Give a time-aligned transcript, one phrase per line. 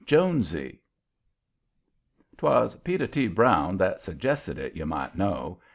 [0.03, 0.81] JONESY
[2.39, 3.27] 'Twas Peter T.
[3.27, 5.61] Brown that suggested it, you might know.